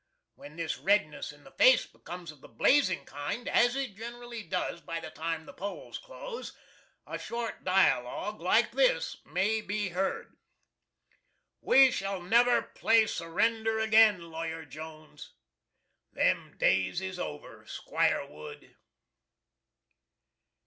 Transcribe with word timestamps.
When 0.33 0.55
this 0.55 0.79
redness 0.79 1.31
in 1.31 1.43
the 1.43 1.51
face 1.51 1.85
becomes 1.85 2.31
of 2.31 2.41
the 2.41 2.47
blazing 2.47 3.05
kind, 3.05 3.47
as 3.47 3.75
it 3.75 3.95
generally 3.95 4.41
does 4.41 4.81
by 4.81 4.99
the 4.99 5.11
time 5.11 5.45
the 5.45 5.53
polls 5.53 5.99
close, 5.99 6.57
a 7.05 7.19
short 7.19 7.63
dialogue 7.63 8.41
like 8.41 8.71
this 8.71 9.17
may 9.27 9.61
be 9.61 9.89
heard. 9.89 10.35
"We 11.61 11.91
shall 11.91 12.19
never 12.19 12.63
play 12.63 13.05
surrender 13.05 13.77
again, 13.77 14.31
Lawyer 14.31 14.65
Jones." 14.65 15.35
"Them 16.11 16.57
days 16.57 16.99
is 16.99 17.19
over, 17.19 17.63
'Squire 17.67 18.25
Wood!" 18.25 18.75